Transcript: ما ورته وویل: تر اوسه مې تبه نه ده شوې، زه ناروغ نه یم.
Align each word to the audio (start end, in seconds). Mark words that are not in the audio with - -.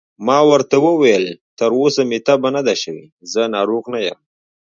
ما 0.27 0.37
ورته 0.49 0.75
وویل: 0.87 1.25
تر 1.59 1.69
اوسه 1.79 2.01
مې 2.09 2.19
تبه 2.27 2.49
نه 2.55 2.61
ده 2.67 2.75
شوې، 2.81 3.05
زه 3.31 3.41
ناروغ 3.55 3.83
نه 3.93 3.99
یم. 4.07 4.19